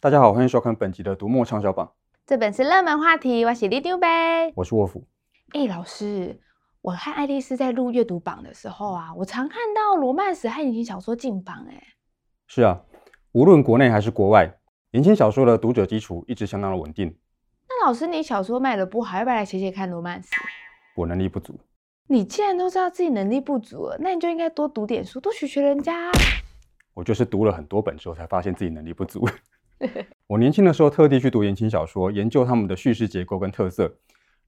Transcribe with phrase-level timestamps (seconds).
[0.00, 1.92] 大家好，欢迎收看本集的读墨畅销榜。
[2.24, 5.04] 这本是热门话题，我是里丢呗，我是沃夫。
[5.54, 6.40] 哎，老师，
[6.80, 11.66] 我和爱丽丝在录阅读榜的时候啊，我常看到罗曼史和言情小说进榜。
[11.68, 11.82] 哎，
[12.46, 12.80] 是啊，
[13.32, 14.48] 无论国内还是国外，
[14.92, 17.12] 言情小说的读者基础一直相当的稳定。
[17.68, 20.28] 那老师，你小说卖的不好，要不要来写写看罗曼史？
[20.94, 21.58] 我能力不足。
[22.06, 26.12] 你既然都知道自己能力不足了，那你就应该多读点书，多学学人家。
[26.94, 29.28] 我就是读了很多本之后，才发现自己能力不足。
[30.28, 33.96] 我年轻的时候特地去读言情小说，研究他们的叙事结构跟特色，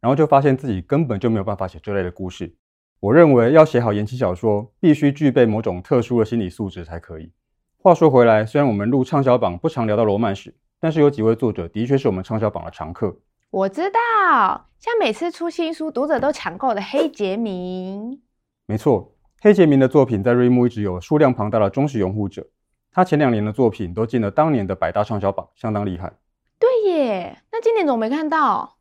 [0.01, 2.55] 然后就发现自己根本就没有办法写这类的故事。
[3.01, 7.33] 我认为要写好言情小说，必须具备某种特殊的心理素质才可以。
[7.79, 13.17] 话说回来，虽然我们录畅销榜不常聊到罗曼史，但是有几位作者的确是我们畅销榜的常客。
[13.51, 18.21] 我知道，像每次出新书，读者都抢购的黑杰明。
[18.67, 19.17] 没错。
[19.43, 22.47] 黑杰明的作品在瑞木一直有数量庞大的忠实拥护者，
[22.93, 26.13] 他前两年的作品都进了当年的百大畅销榜，相当厉害。
[26.59, 28.77] 对耶，那今年怎么没看到？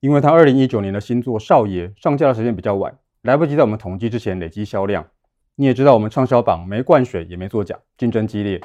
[0.00, 5.06] 因为他二零一九年的新作《少爷》上架的时间比较晚，来不及在我们统计之前累积销量。
[5.54, 8.60] 你也知道，我们畅销榜没灌水也没作假，竞争激烈，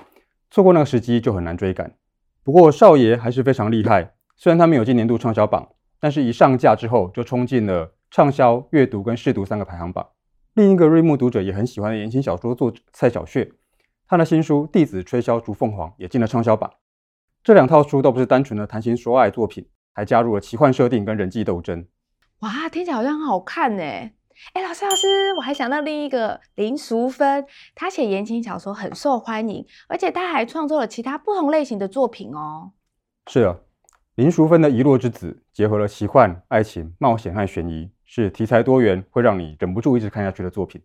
[0.50, 1.94] 错过那个时机就很难追赶。
[2.44, 10.08] 不过少爷还是非常厉害，虽然他没有进年度畅销榜，但是一上架之后就冲进了畅销、阅读跟试读三个排行榜。
[10.54, 13.52] 另一个瑞木读者也很喜欢的言情小说作者蔡小穴，
[14.10, 16.72] 他的新书《弟子吹箫逐凤凰》也进了畅销榜。
[17.44, 21.86] 这两套书都不是单纯的谈情说爱作品，还加入了奇幻设定跟人际斗争。
[22.40, 23.84] 哇，听起来好像很好看呢！
[23.84, 32.72] 哎，老师老师，我还想到另一个林淑芬，她写言情小说很受欢迎，而且她还创作了其他不同类型的作品哦。
[33.26, 33.58] 是啊，
[34.16, 37.92] 林淑芬的《遗落之子》结合了奇幻、爱情、冒险和悬疑。
[38.06, 40.82] 是题材多元，会让你忍不住一直看下去的作品。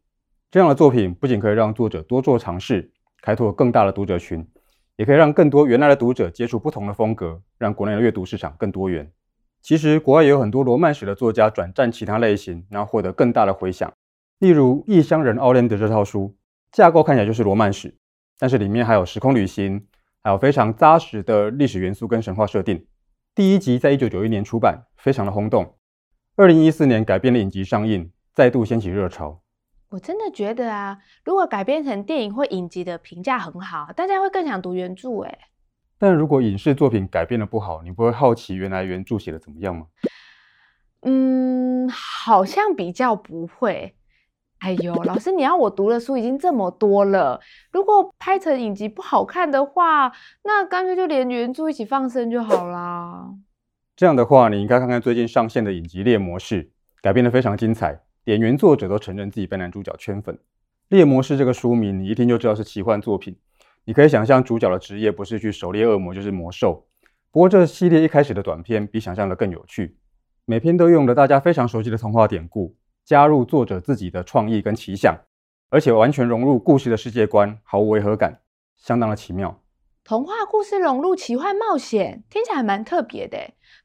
[0.50, 2.90] 这样的作品不仅可以让作者多做尝试，
[3.22, 4.46] 开拓更大的读者群，
[4.96, 9.10] 也可以让更多原来的读者接触不同的风格，让国内的阅读市场更多元。
[9.62, 13.90] 其实国外也有很多罗曼史的作家转战其他类型，然后获得更大的回响。
[14.40, 16.36] 例如《异乡人奥兰德》这套书，
[16.72, 17.94] 架构看起来就是罗曼史，
[18.40, 19.86] 但是里面还有时空旅行，
[20.24, 22.84] 还有非常扎实的历史元素跟神话设定。
[23.36, 25.76] 第一集在一九九一年出版，非常的轰动。
[26.34, 29.41] 二零一四年改编的影集上映，再度掀起热潮。
[29.92, 35.20] 我真的觉得啊，如果改编成电影或影集的评价很好，大家会更想读原著。
[35.20, 35.38] 哎，
[35.98, 39.86] 但如果影视作品改编的不好，你不会好奇原来原著写的怎么样吗？
[41.02, 43.94] 嗯，好像比较不会。
[44.60, 47.38] 哎呦，老师，你要我读的书已经这么多了，
[47.70, 50.10] 如果拍成影集不好看的话，
[50.44, 53.28] 那干脆就连原著一起放生就好啦。
[53.94, 56.64] 这样的话，你应该看看最近上线的影集《猎魔士》，
[57.02, 60.34] 改编的非常精彩，连原作者都承认自己被男主角圈粉。
[60.88, 63.36] 《猎魔士》这个书名，你一听就知道是奇幻作品。
[63.84, 66.86] 你可以想象主角的职业不是去狩猎恶魔，就是魔兽。
[67.30, 69.96] 不过这系列一开始的短片比想象的更有趣，
[70.44, 75.16] 每篇都用了大家非常熟悉的童话典故，加入作者自己的创意跟奇想，
[75.70, 78.40] 而且完全融入故事的世界观，毫无违和感，
[78.76, 79.61] 相当的奇妙。
[80.04, 83.38] 童话故事融入奇幻冒险，听起来还蛮特别的。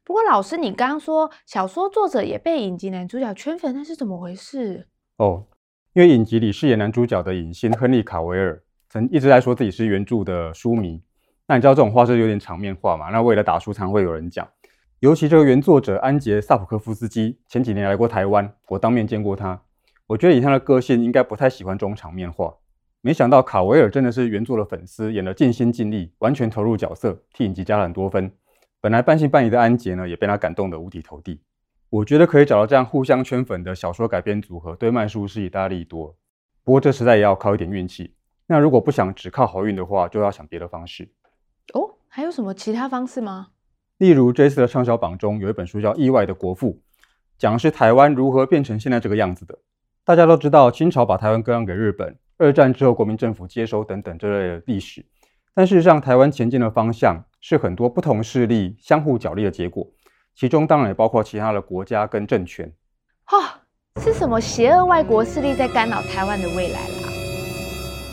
[0.04, 4.88] 不过老师，你刚刚说小说作者也被影集男主角圈粉，那是怎么回事？
[5.18, 5.46] 哦，
[5.94, 11.04] 因为影集里饰演男主角的影星亨利·卡维尔曾一直在说自己是原著的书迷。
[11.46, 13.10] 那你知道这种话是有点场面话嘛？
[13.12, 14.48] 那为了打书，常会有人讲。
[15.00, 19.62] 尤其这个原作者安杰·萨普科夫斯基前几年来过台湾，我当面见过他。
[20.08, 22.56] 我觉得以他的个性，应该不太喜欢这种场面话。
[23.02, 28.32] 没想到卡维尔真的是原作的粉丝，演得尽心尽力，完全投入角色，替影集加了很多分。
[28.82, 31.42] 本来半信半疑的安杰呢，也被他感动得五体投地。
[31.90, 36.16] 我觉得可以找到这样互相圈粉的小说改编组合，对卖书是以大利多。
[36.64, 38.14] 不过这实在也要靠一点运气。
[38.48, 41.10] 那如果不想只靠好运的话，就要想别的方式。
[41.74, 43.48] 哦，还有什么其他方式吗？
[43.98, 46.74] 例如这次的畅销榜中有一本书叫《意外的国父》，
[47.38, 49.58] 讲的是台湾如何变成现在这个样子的。
[50.04, 52.18] 大家都知道清朝把台湾割让给日本。
[52.38, 55.04] 二战之后，国民政府接收等等这类的历史，
[55.54, 59.88] 但事实上，台湾前进的方向是很多不同势力相互角力的结果，
[60.36, 62.72] 其中当然也包括其他的国家跟政权。
[63.24, 67.10] 哈、哦，是什么邪恶外国势力在干扰台湾的未来啦？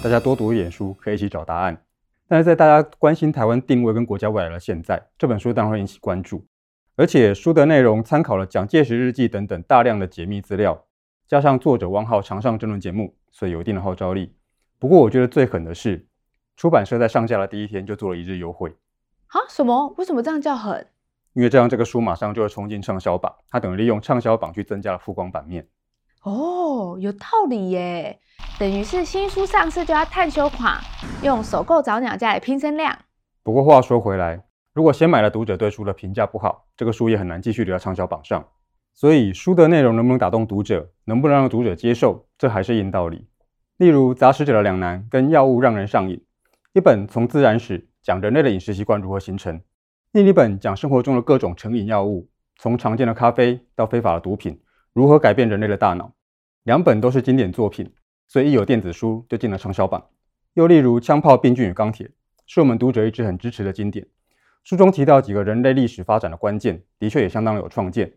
[0.03, 1.83] 大家多读一点书，可以一起找答案。
[2.27, 6.47] 但是在大家关心台湾定位跟国家未来的现在，这本书当然会引起关注，
[6.97, 10.87] 而且书的内容参考了蒋介石日记等等大量的解密资料。
[11.35, 14.33] 加上作者汪浩常上政论节目，所以有一定的号召力。
[14.79, 16.07] 不过，我觉得最狠的是，
[16.57, 18.71] 出版社在上架的第一天就做了一日优惠。
[19.27, 19.41] 啊？
[19.49, 19.93] 什么？
[19.99, 20.87] 为什么这样叫狠？
[21.33, 25.67] 因为这样这个书马上就会冲进畅销榜，它等于利用畅销榜去增加了曝光版面。
[26.23, 28.21] 哦，有道理耶！
[28.61, 30.79] 等于是新书上市就要探修款，
[31.25, 32.97] 用首购早鸟价来拼声量。
[33.43, 38.47] 不过话说回来，如果先买的读者对书的评价不好，这个书也很难继续留在畅销榜上。
[38.95, 43.27] 所以书的内容能不能打动读者，能不能让读者接受，这还是硬道理。
[43.77, 46.17] 例如《杂食者的两难》跟《药物让人上瘾》，
[46.73, 49.61] 一本从自然史讲人类的饮食习惯如何形成，
[50.13, 54.61] 另一本讲生活中的各种成瘾药物，从常见的咖啡到非法的毒品，
[54.93, 56.15] 如何改变人类的大脑。
[56.63, 57.93] 两本都是经典作品，
[58.29, 60.07] 所以一有电子书就进了畅销榜。
[60.53, 62.07] 又例如《枪炮、病菌与钢铁》，
[62.47, 64.07] 是我们读者一直很支持的经典。
[64.63, 68.13] 书中提到几个人类历史发展的关键，的确也相当有创见。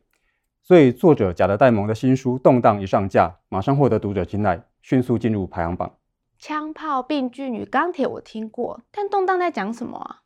[0.67, 5.95] 所以作者贾德戴蒙的新书《动荡》一上架，马上获得读者青睐，迅速进入排行榜。
[6.37, 10.23] 枪炮、病菌与钢铁我听过，但动荡在讲什么啊？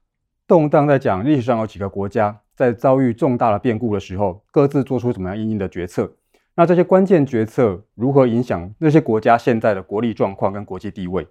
[0.47, 6.11] 动荡在讲历史上有几个国家在遭遇重大的变故的时候，各自做出怎么样应应的决策。
[6.55, 11.27] 那这些关键决策如何影响那些国家现在的国力状况跟国际地位？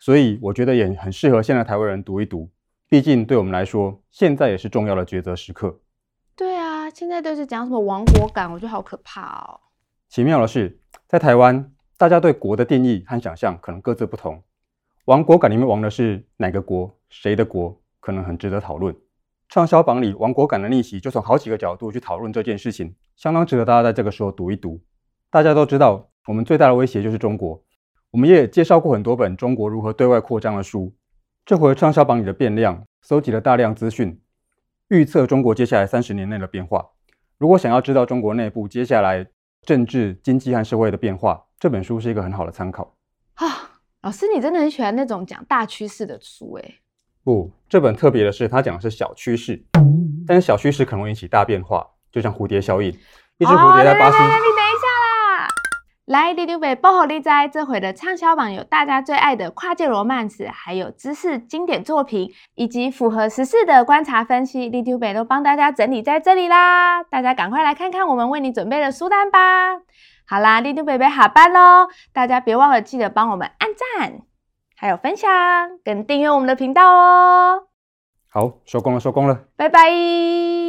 [0.00, 2.50] 所以我觉得也很适合现在台湾人读一读。
[2.88, 5.78] 毕竟对我们来说，现在也是重要的抉择时刻。
[6.90, 9.60] 现在都是讲什么亡国感，我觉得好可怕哦。
[10.08, 14.42] 奇妙的是，在台湾，大家对国的定义和想象可能各自不同。
[15.04, 16.98] 亡国感里面亡的是哪个国？
[17.08, 17.80] 谁的国？
[18.00, 18.94] 可能很值得讨论。
[19.48, 24.80] 畅销榜里亡国感的逆袭，就从好几个角度去讨论这件事情，相当值得大家在这个时候读一读。
[25.30, 27.62] 大家都知道，我们最大的威胁就是中国。
[28.10, 30.94] 我们也介绍过很多本中国如何对外扩张的书。
[31.44, 34.20] 这回畅销榜里的变量，搜集了大量资讯，
[34.88, 36.92] 预测中国接下来三十年内的变化。
[37.36, 39.26] 如果想要知道中国内部接下来
[39.62, 42.94] 政治、经济和社会的变化，这本书是一个很好的参考。
[43.34, 43.46] 啊，
[44.00, 46.76] 老师，你真的很喜欢那种讲大趋势的书诶。
[47.22, 49.62] 不，这本特别的是，它讲的是小趋势，
[50.26, 54.16] 但是小趋势可能会引起大变化，就像蝴蝶效应，一只蝴蝶在巴西。
[56.08, 67.02] 来，里长伯报给你知，这回的畅销榜有大家最爱的跨界罗曼史，还有知识经典作品，以及符合时事的观察分析，里长伯都帮大家整理在这里啦！
[67.02, 69.76] 大家赶快来看看我们为你准备的书单吧！
[70.26, 73.68] 好啦，里长伯伯下班喽，大家别忘了记得帮我们按
[73.98, 74.22] 赞。
[74.78, 75.30] 还有分享
[75.84, 77.64] 跟订阅我们的频道哦。
[78.30, 80.67] 好，收工了，收工了，拜拜。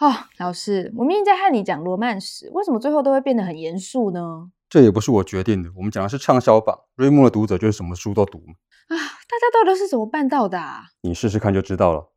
[0.00, 4.50] 哦，老师，我明明在和你讲罗曼史，为什么最后都会变得很严肃呢？
[4.68, 10.86] 这也不是我决定的，我们讲的是畅销榜，瑞木的读者就是什么书都读啊，大家到底是怎么办到的啊？
[11.02, 12.12] 你试试看就知道了。